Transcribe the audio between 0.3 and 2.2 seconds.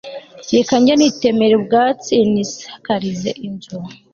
Reka njye nitemera ubwatsi